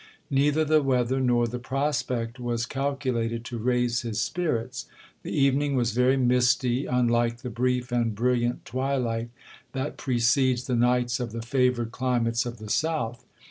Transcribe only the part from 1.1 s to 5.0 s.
nor the prospect was calculated to raise his spirits.